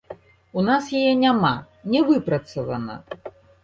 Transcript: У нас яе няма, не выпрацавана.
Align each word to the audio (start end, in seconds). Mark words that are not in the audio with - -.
У 0.59 0.63
нас 0.69 0.87
яе 1.01 1.13
няма, 1.25 1.53
не 1.93 2.05
выпрацавана. 2.11 3.01